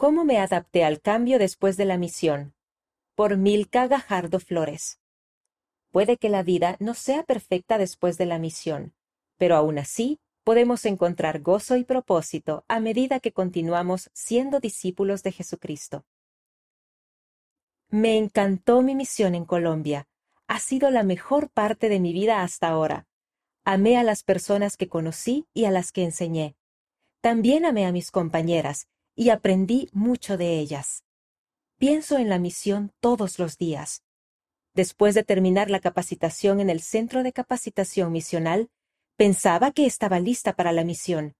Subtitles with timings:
[0.00, 2.54] ¿Cómo me adapté al cambio después de la misión?
[3.14, 4.98] Por Milka Gajardo Flores.
[5.90, 8.94] Puede que la vida no sea perfecta después de la misión,
[9.36, 15.32] pero aún así podemos encontrar gozo y propósito a medida que continuamos siendo discípulos de
[15.32, 16.06] Jesucristo.
[17.90, 20.08] Me encantó mi misión en Colombia.
[20.46, 23.06] Ha sido la mejor parte de mi vida hasta ahora.
[23.64, 26.56] Amé a las personas que conocí y a las que enseñé.
[27.20, 31.04] También amé a mis compañeras y aprendí mucho de ellas.
[31.78, 34.02] Pienso en la misión todos los días.
[34.74, 38.70] Después de terminar la capacitación en el Centro de Capacitación Misional,
[39.16, 41.34] pensaba que estaba lista para la misión,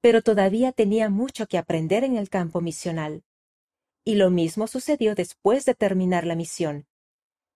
[0.00, 3.24] pero todavía tenía mucho que aprender en el campo misional.
[4.04, 6.86] Y lo mismo sucedió después de terminar la misión.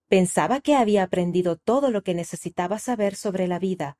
[0.08, 3.98] Pensaba que había aprendido todo lo que necesitaba saber sobre la vida.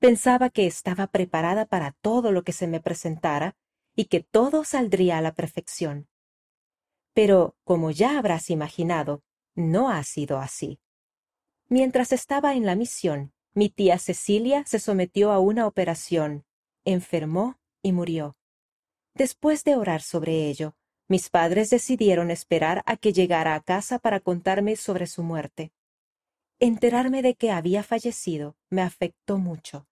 [0.00, 3.56] Pensaba que estaba preparada para todo lo que se me presentara
[3.96, 6.08] y que todo saldría a la perfección.
[7.14, 10.78] Pero, como ya habrás imaginado, no ha sido así.
[11.68, 16.44] Mientras estaba en la misión, mi tía Cecilia se sometió a una operación,
[16.84, 18.36] enfermó y murió.
[19.14, 20.76] Después de orar sobre ello,
[21.08, 25.72] mis padres decidieron esperar a que llegara a casa para contarme sobre su muerte.
[26.58, 29.88] Enterarme de que había fallecido me afectó mucho.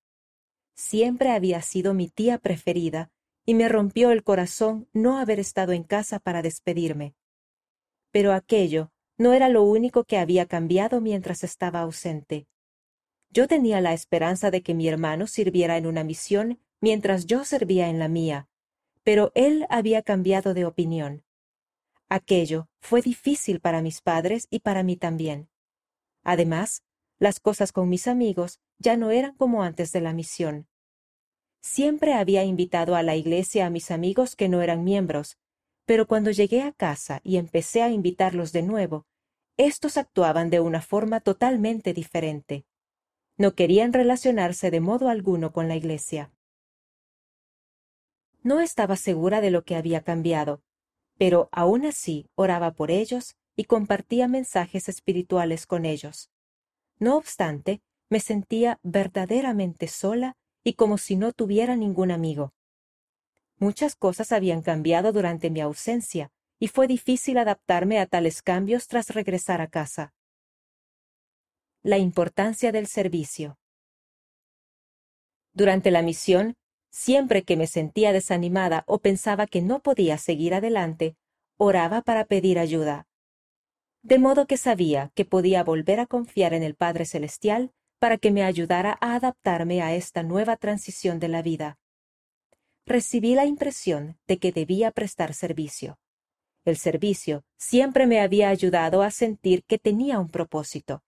[0.75, 3.11] Siempre había sido mi tía preferida
[3.45, 7.15] y me rompió el corazón no haber estado en casa para despedirme.
[8.11, 12.47] Pero aquello no era lo único que había cambiado mientras estaba ausente.
[13.31, 17.89] Yo tenía la esperanza de que mi hermano sirviera en una misión mientras yo servía
[17.89, 18.49] en la mía,
[19.03, 21.25] pero él había cambiado de opinión.
[22.09, 25.49] Aquello fue difícil para mis padres y para mí también.
[26.23, 26.83] Además,
[27.19, 30.69] las cosas con mis amigos ya no eran como antes de la misión.
[31.65, 35.39] Siempre había invitado a la iglesia a mis amigos que no eran miembros,
[35.87, 39.07] pero cuando llegué a casa y empecé a invitarlos de nuevo,
[39.57, 42.67] estos actuaban de una forma totalmente diferente.
[43.39, 46.35] No querían relacionarse de modo alguno con la iglesia.
[48.43, 50.63] No estaba segura de lo que había cambiado,
[51.17, 56.31] pero aún así oraba por ellos y compartía mensajes espirituales con ellos.
[56.99, 57.81] No obstante,
[58.11, 62.55] me sentía verdaderamente sola y como si no tuviera ningún amigo.
[63.59, 69.11] Muchas cosas habían cambiado durante mi ausencia, y fue difícil adaptarme a tales cambios tras
[69.11, 70.15] regresar a casa.
[71.83, 73.59] La importancia del servicio.
[75.53, 76.57] Durante la misión,
[76.91, 81.17] siempre que me sentía desanimada o pensaba que no podía seguir adelante,
[81.59, 83.07] oraba para pedir ayuda.
[84.03, 87.73] De modo que sabía que podía volver a confiar en el Padre Celestial
[88.05, 91.79] para que me ayudara a adaptarme a esta nueva transición de la vida.
[92.85, 95.99] Recibí la impresión de que debía prestar servicio.
[96.67, 101.03] El servicio siempre me había ayudado a sentir que tenía un propósito.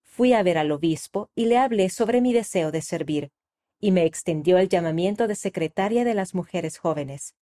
[0.00, 3.30] Fui a ver al obispo y le hablé sobre mi deseo de servir,
[3.78, 7.34] y me extendió el llamamiento de secretaria de las mujeres jóvenes.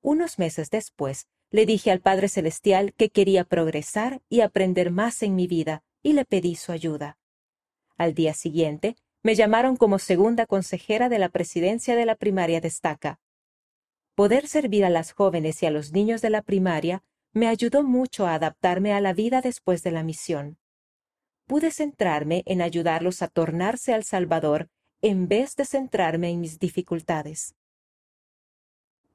[0.00, 5.34] Unos meses después, le dije al Padre Celestial que quería progresar y aprender más en
[5.34, 7.18] mi vida, y le pedí su ayuda.
[7.98, 13.20] Al día siguiente, me llamaron como segunda consejera de la presidencia de la primaria destaca.
[14.14, 18.26] Poder servir a las jóvenes y a los niños de la primaria me ayudó mucho
[18.26, 20.58] a adaptarme a la vida después de la misión.
[21.46, 24.70] Pude centrarme en ayudarlos a tornarse al Salvador
[25.02, 27.54] en vez de centrarme en mis dificultades.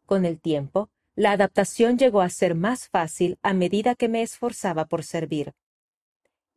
[0.05, 4.85] Con el tiempo, la adaptación llegó a ser más fácil a medida que me esforzaba
[4.85, 5.53] por servir.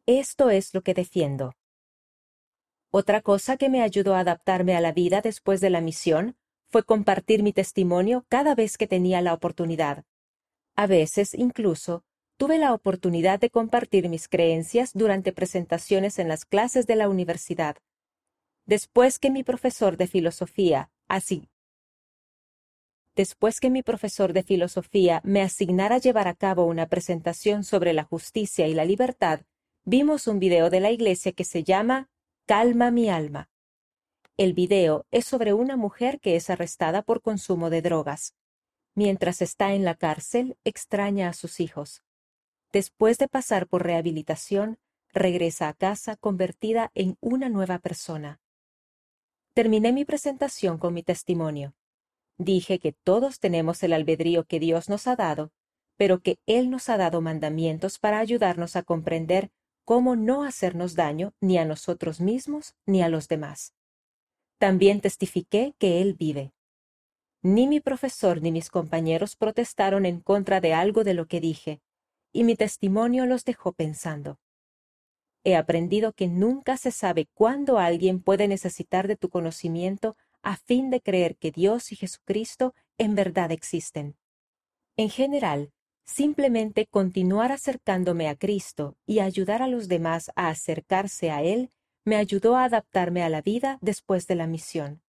[0.06, 1.55] Esto es lo que defiendo.
[2.98, 6.34] Otra cosa que me ayudó a adaptarme a la vida después de la misión
[6.70, 10.06] fue compartir mi testimonio cada vez que tenía la oportunidad.
[10.76, 12.04] A veces, incluso,
[12.38, 17.76] tuve la oportunidad de compartir mis creencias durante presentaciones en las clases de la universidad.
[18.64, 21.50] Después que mi profesor de filosofía, así,
[23.14, 28.04] después que mi profesor de filosofía me asignara llevar a cabo una presentación sobre la
[28.04, 29.42] justicia y la libertad,
[29.84, 32.08] vimos un video de la iglesia que se llama
[32.46, 33.50] Calma mi alma.
[34.36, 38.36] El video es sobre una mujer que es arrestada por consumo de drogas.
[38.94, 42.04] Mientras está en la cárcel, extraña a sus hijos.
[42.70, 44.78] Después de pasar por rehabilitación,
[45.12, 48.40] regresa a casa convertida en una nueva persona.
[49.52, 51.74] Terminé mi presentación con mi testimonio.
[52.38, 55.50] Dije que todos tenemos el albedrío que Dios nos ha dado,
[55.96, 59.50] pero que Él nos ha dado mandamientos para ayudarnos a comprender
[59.86, 63.72] cómo no hacernos daño ni a nosotros mismos ni a los demás.
[64.58, 66.52] También testifiqué que Él vive.
[67.40, 71.80] Ni mi profesor ni mis compañeros protestaron en contra de algo de lo que dije,
[72.32, 74.40] y mi testimonio los dejó pensando.
[75.44, 80.90] He aprendido que nunca se sabe cuándo alguien puede necesitar de tu conocimiento a fin
[80.90, 84.16] de creer que Dios y Jesucristo en verdad existen.
[84.96, 85.72] En general,
[86.06, 91.70] simplemente continuar acercándome a Cristo y ayudar a los demás a acercarse a Él
[92.04, 95.02] me ayudó a adaptarme a la vida después de la misión.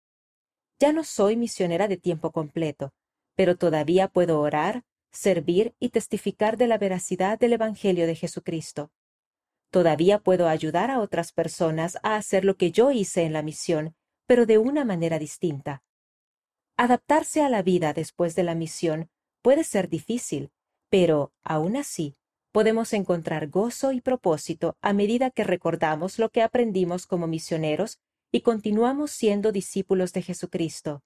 [0.78, 2.92] Ya no soy misionera de tiempo completo,
[3.34, 8.92] pero todavía puedo orar, servir y testificar de la veracidad del Evangelio de Jesucristo.
[9.70, 13.96] Todavía puedo ayudar a otras personas a hacer lo que yo hice en la misión,
[14.26, 15.82] pero de una manera distinta.
[16.76, 19.10] Adaptarse a la vida después de la misión
[19.42, 20.50] puede ser difícil,
[20.94, 22.14] pero, aún así,
[22.52, 27.98] podemos encontrar gozo y propósito a medida que recordamos lo que aprendimos como misioneros
[28.30, 31.02] y continuamos siendo discípulos de Jesucristo.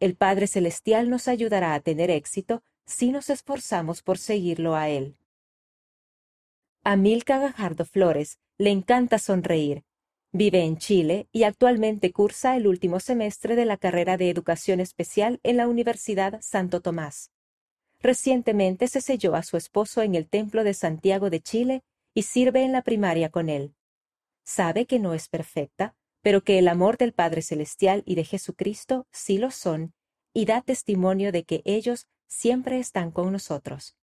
[0.00, 5.16] El Padre Celestial nos ayudará a tener éxito si nos esforzamos por seguirlo a Él.
[6.82, 9.82] A Milka Gajardo Flores le encanta sonreír.
[10.30, 15.40] Vive en Chile y actualmente cursa el último semestre de la carrera de Educación Especial
[15.42, 17.33] en la Universidad Santo Tomás.
[18.04, 22.62] Recientemente se selló a su esposo en el Templo de Santiago de Chile y sirve
[22.62, 23.74] en la primaria con él.
[24.44, 29.06] Sabe que no es perfecta, pero que el amor del Padre Celestial y de Jesucristo
[29.10, 29.94] sí lo son,
[30.34, 33.96] y da testimonio de que ellos siempre están con nosotros.